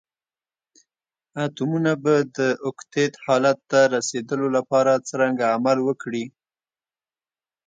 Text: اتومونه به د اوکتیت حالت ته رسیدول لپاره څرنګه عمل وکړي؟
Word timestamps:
اتومونه 1.43 1.91
به 2.03 2.15
د 2.37 2.39
اوکتیت 2.65 3.13
حالت 3.25 3.57
ته 3.71 3.79
رسیدول 3.95 4.41
لپاره 4.57 4.91
څرنګه 5.07 5.45
عمل 5.55 5.77
وکړي؟ 5.83 6.25